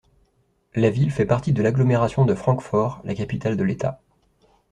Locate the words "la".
0.73-0.89, 3.03-3.13